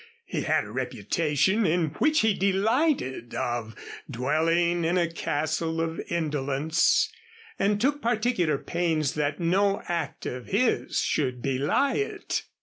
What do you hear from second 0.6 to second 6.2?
a reputation (in which he delighted) of dwelling in a Castle of